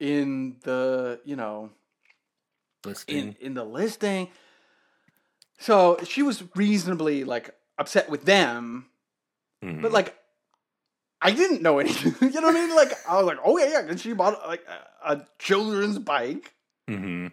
[0.00, 1.70] in the, you know,
[2.84, 3.36] in Listing.
[3.40, 4.28] in the listing.
[5.58, 8.86] So she was reasonably like upset with them
[9.62, 9.80] Mhm.
[9.82, 10.14] but like,
[11.24, 12.14] I didn't know anything.
[12.32, 12.76] you know what I mean?
[12.76, 13.80] Like, I was like, oh yeah, yeah.
[13.88, 14.64] And she bought like
[15.04, 16.54] a, a children's bike
[16.88, 17.32] Mhm.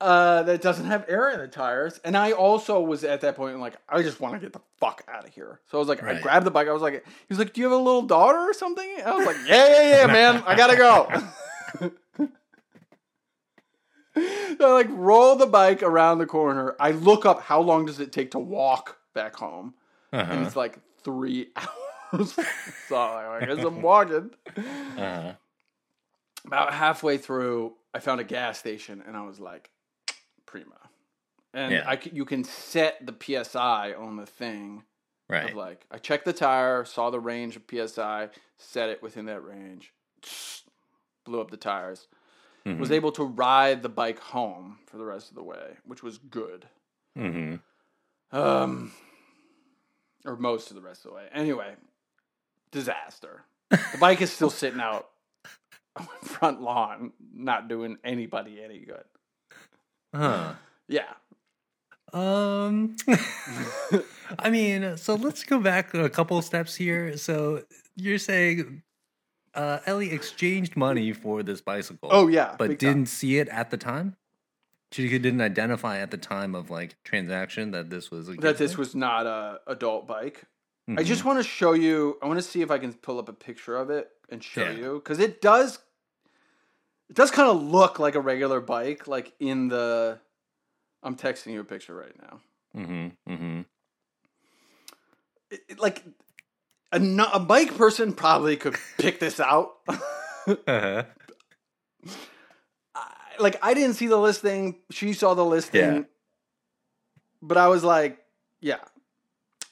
[0.00, 2.00] uh, that doesn't have air in the tires.
[2.04, 5.04] And I also was at that point like, I just want to get the fuck
[5.08, 5.60] out of here.
[5.70, 6.20] So I was like, I Right.
[6.20, 6.66] grabbed the bike.
[6.68, 8.88] I was like, he was like, do you have a little daughter or something?
[9.04, 10.42] I was like, yeah, yeah, yeah, man.
[10.44, 11.90] I gotta go.
[14.16, 16.74] I like roll the bike around the corner.
[16.80, 19.74] I look up how long does it take to walk back home,
[20.12, 20.42] and Uh-huh.
[20.46, 21.68] it's like three hours.
[22.88, 24.30] so I guess I'm walking.
[24.56, 25.32] Uh-huh.
[26.46, 29.70] About halfway through, I found a gas station, and I was like,
[30.46, 30.76] "Prima."
[31.52, 31.84] And Yeah.
[31.88, 34.84] I you can set the psi on the thing.
[35.28, 35.50] Right.
[35.50, 38.28] Of like, I checked the tire, saw the range of psi,
[38.58, 39.92] set it within that range,
[41.24, 42.06] blew up the tires.
[42.64, 42.78] Mhm.
[42.78, 46.18] Was able to ride the bike home for the rest of the way, which was
[46.18, 46.68] good.
[47.16, 47.60] Mhm.
[48.32, 48.92] Um,
[50.24, 51.28] or most of the rest of the way.
[51.32, 51.74] Anyway,
[52.76, 53.42] disaster.
[53.70, 55.08] The bike is still sitting out
[55.96, 59.04] on my front lawn, not doing anybody any good.
[60.14, 60.52] Huh.
[60.88, 61.14] Yeah.
[62.12, 62.96] Um,
[64.38, 67.16] I mean, so let's go back a couple steps here.
[67.16, 67.64] So
[67.96, 68.82] you're saying
[69.54, 72.54] uh, Ellie exchanged money for this bicycle, Oh yeah.
[72.58, 74.16] but didn't see it at the time.
[74.92, 78.72] She didn't identify at the time of like transaction that this was a that this
[78.72, 78.78] bike?
[78.78, 80.44] was not a adult bike.
[80.88, 81.04] I Mhm.
[81.04, 82.16] just want to show you.
[82.22, 84.62] I want to see if I can pull up a picture of it and show
[84.62, 84.70] Yeah.
[84.70, 85.78] you because it does.
[87.08, 90.20] It does kind of look like a regular bike, like in the.
[91.02, 92.40] I'm texting you a picture right now.
[92.76, 93.64] Mhm, mhm.
[95.50, 96.04] It, it- like
[96.92, 97.00] a,
[97.32, 99.78] a bike person probably could pick this out.
[100.46, 101.02] Uh-huh.
[102.94, 104.80] I- like I didn't see the listing.
[104.90, 105.80] She saw the listing.
[105.96, 106.02] Yeah.
[107.42, 108.24] But I was like,
[108.60, 108.78] yeah,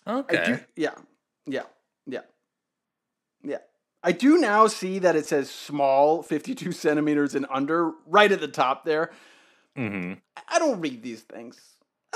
[0.07, 0.36] Okay.
[0.42, 0.94] I do, yeah,
[1.46, 1.62] yeah,
[2.07, 2.20] yeah,
[3.42, 3.59] yeah.
[4.02, 8.48] I do now see that it says small, 52 centimeters and under, right at the
[8.48, 9.11] top there.
[9.76, 10.14] hmm
[10.48, 11.59] I- don't read these things.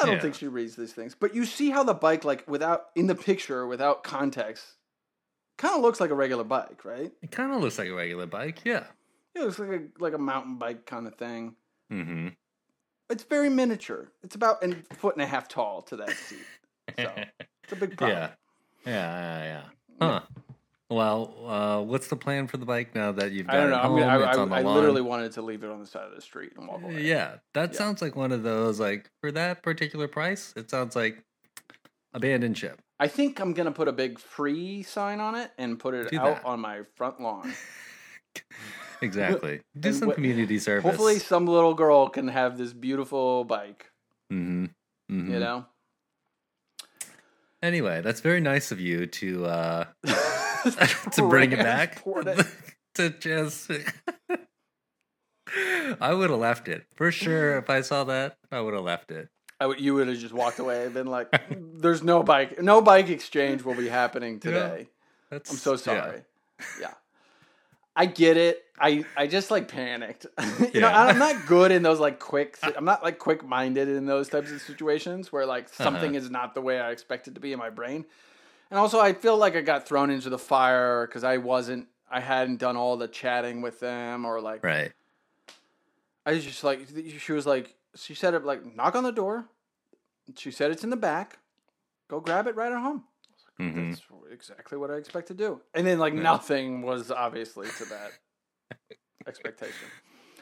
[0.01, 0.20] I don't Yeah.
[0.20, 1.14] think she reads these things.
[1.18, 4.64] But you see how the bike, like without in the picture, without context,
[5.57, 7.12] kind of looks like a regular bike, right?
[7.22, 8.64] It kind of looks like a regular bike.
[8.64, 8.84] Yeah.
[9.34, 11.57] It looks like a like a mountain bike kind of thing.
[11.91, 12.28] hmm
[13.11, 14.12] It's very miniature.
[14.22, 16.47] It's about a foot and a half tall to that seat.
[16.97, 17.12] So
[17.69, 18.19] it's a big problem.
[18.19, 18.31] yeah.
[18.87, 19.43] Yeah.
[19.43, 19.62] Yeah.
[20.01, 20.07] Yeah.
[20.07, 20.21] Huh.
[20.91, 23.71] Well, uh, what's the plan for the bike now that you've got I don't it
[23.73, 23.77] know.
[23.77, 23.99] I'm home?
[24.01, 24.75] gonna, I, it's I, on the I lawn?
[24.77, 27.03] literally wanted to leave it on the side of the street and walk away.
[27.03, 27.79] Yeah, that Yeah.
[27.79, 30.55] sounds like one of those like for that particular price.
[30.57, 31.23] It sounds like
[32.14, 32.81] abandoned ship.
[32.99, 36.19] I think I'm gonna put a big free sign on it and put it Do
[36.21, 36.45] out that.
[36.47, 37.53] on my front lawn.
[39.01, 39.61] Exactly.
[39.79, 40.83] Do some what- community service.
[40.85, 43.91] Hopefully, some little girl can have this beautiful bike.
[44.31, 44.66] hmm
[45.09, 45.66] hmm You know.
[47.63, 49.85] Anyway, that's very nice of you to uh
[51.13, 52.03] to bring it back.
[52.07, 52.47] It.
[52.95, 53.71] to just.
[56.01, 57.59] I would have left it for sure.
[57.59, 59.29] If I saw that, I would have left it.
[59.61, 62.83] I would, you would have just walked away and been like, "There's no bike, no
[62.83, 64.89] bike exchange will be happening today."
[65.31, 65.77] That's, I'm so yeah.
[65.77, 66.23] sorry.
[66.81, 66.95] Yeah.
[67.99, 68.64] I get it.
[68.80, 70.24] I, I just like panicked.
[70.72, 72.57] you know, I'm not good in those like quick.
[72.62, 75.82] I'm not like quick minded in those types of situations where like Uh-huh.
[75.84, 78.05] something is not the way I expect it to be in my brain.
[78.70, 81.88] And also, I feel like I got thrown into the fire because I wasn't.
[82.11, 84.62] I hadn't done all the chatting with them or like.
[84.62, 84.92] Right.
[86.24, 86.86] I was just like
[87.18, 89.46] she was like she said it like knock on the door.
[90.36, 91.38] She said it's in the back.
[92.09, 93.05] Go grab it right at home.
[93.59, 94.03] Hmm That's
[94.33, 95.61] exactly what I expect to do.
[95.75, 96.23] And then like Yeah.
[96.23, 98.13] nothing was obviously to that
[99.27, 99.89] expectation.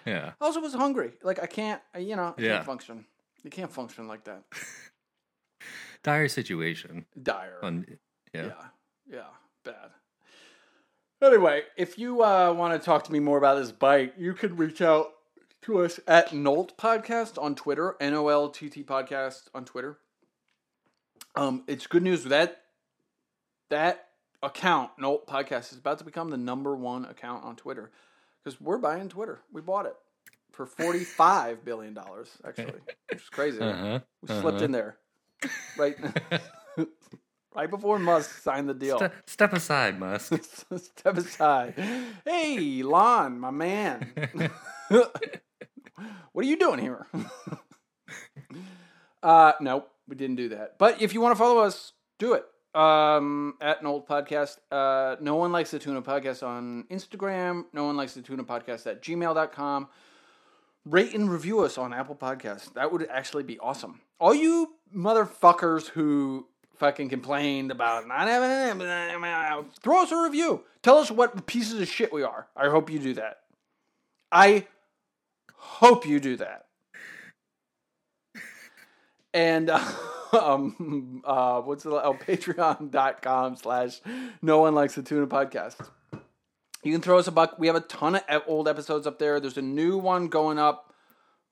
[0.04, 0.32] Yeah.
[0.40, 1.12] I also was hungry.
[1.22, 2.52] Like I can't, you know, I Yeah.
[2.54, 3.06] can't function.
[3.42, 4.42] You can't function like that.
[6.02, 7.06] Dire situation.
[7.20, 7.58] Dire.
[7.62, 7.84] On
[8.34, 8.42] yeah.
[8.46, 8.52] yeah.
[9.10, 9.24] yeah,
[9.64, 9.90] bad.
[11.22, 14.56] Anyway, if you uh, want to talk to me more about this bike, you can
[14.56, 15.12] reach out
[15.62, 19.98] to us at Nolt Podcast on Twitter, N O L T T Podcast on Twitter.
[21.34, 22.62] Um, it's good news that
[23.70, 24.08] that
[24.42, 27.90] account, Nolt Podcast, is about to become the number one account on Twitter
[28.42, 29.40] because we're buying Twitter.
[29.52, 29.96] We bought it
[30.52, 33.60] for forty five billion dollars, actually, which is crazy.
[33.60, 34.00] Uh-huh.
[34.22, 34.64] We slipped uh-huh.
[34.64, 34.96] in there,
[35.76, 35.96] right,
[37.54, 38.98] right before Musk signed the deal.
[38.98, 40.32] Ste- step aside, Musk.
[40.76, 41.74] Step aside.
[42.24, 44.12] Hey, Lon, my man.
[44.88, 45.12] what
[46.36, 47.06] are you doing here?
[49.22, 50.78] uh, nope, we didn't do that.
[50.78, 52.44] But if you want to follow us, do it.
[52.76, 54.58] Um, at an old podcast.
[54.70, 57.64] Uh, no one likes the tuna podcast on Instagram.
[57.72, 59.88] No one likes the tuna podcast at gmail.com.
[60.84, 62.72] Rate and review us on Apple Podcasts.
[62.74, 64.02] That would actually be awesome.
[64.20, 66.46] All you motherfuckers who
[66.76, 70.62] fucking complained about not having it, throw us a review.
[70.82, 72.46] Tell us what pieces of shit we are.
[72.54, 73.38] I hope you do that.
[74.30, 74.66] I
[75.54, 76.66] hope you do that.
[79.32, 79.80] And uh,
[80.40, 84.00] um, uh, what's the oh, patreon.com slash
[84.42, 85.88] no one likes the tuna podcast.
[86.82, 87.58] You can throw us a buck.
[87.58, 89.40] We have a ton of old episodes up there.
[89.40, 90.86] There's a new one going up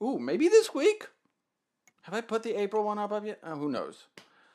[0.03, 1.09] Ooh, maybe this week.
[2.03, 3.39] Have I put the April one up, yet?
[3.43, 4.05] Uh, who knows?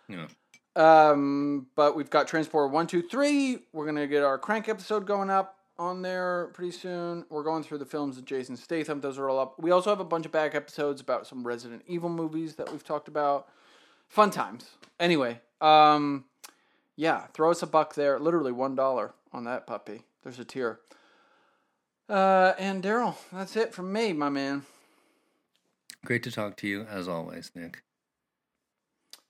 [0.07, 0.27] Yeah.
[0.75, 3.59] Um, but we've got Transporter one, two, three.
[3.73, 7.25] We're gonna get our Crank episode going up on there pretty soon.
[7.29, 9.01] We're going through the films of Jason Statham.
[9.01, 9.59] Those are all up.
[9.59, 12.83] We also have a bunch of back episodes about some Resident Evil movies that we've
[12.83, 13.47] talked about.
[14.09, 14.65] Fun times.
[14.99, 16.25] Anyway, um,
[16.95, 18.19] yeah, throw us a buck there.
[18.19, 20.01] Literally one dollar on that puppy.
[20.23, 20.79] There's a tear.
[22.09, 24.65] Uh, and Daryl, that's it from me, my man.
[26.03, 27.83] Great to talk to you as always, Nick.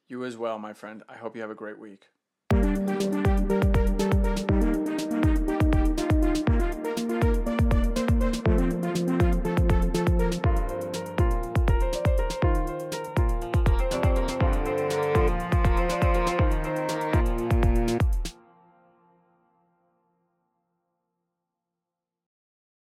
[0.08, 1.04] You as well, my friend.
[1.10, 2.08] I hope you have a great week.